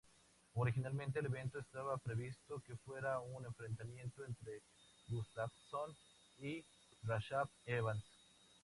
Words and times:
Originalmente, 0.55 1.19
el 1.19 1.27
evento 1.27 1.59
estaba 1.59 1.95
previsto 1.99 2.59
que 2.65 2.75
fuera 2.75 3.19
un 3.19 3.45
enfrentamiento 3.45 4.25
entre 4.25 4.63
Gustafsson 5.09 5.95
y 6.39 6.65
Rashad 7.03 7.47
Evans. 7.67 8.03